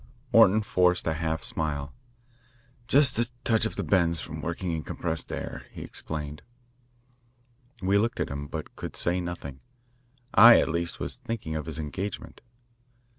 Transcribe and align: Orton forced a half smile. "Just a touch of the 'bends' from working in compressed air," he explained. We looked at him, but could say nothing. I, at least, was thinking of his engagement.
Orton 0.31 0.63
forced 0.63 1.05
a 1.05 1.13
half 1.13 1.43
smile. 1.43 1.93
"Just 2.87 3.19
a 3.19 3.29
touch 3.43 3.67
of 3.67 3.75
the 3.75 3.83
'bends' 3.83 4.19
from 4.19 4.41
working 4.41 4.71
in 4.71 4.81
compressed 4.81 5.31
air," 5.31 5.67
he 5.71 5.83
explained. 5.83 6.41
We 7.83 7.99
looked 7.99 8.19
at 8.19 8.29
him, 8.31 8.47
but 8.47 8.75
could 8.75 8.95
say 8.95 9.21
nothing. 9.21 9.59
I, 10.33 10.59
at 10.59 10.69
least, 10.69 10.99
was 10.99 11.17
thinking 11.17 11.55
of 11.55 11.67
his 11.67 11.77
engagement. 11.77 12.41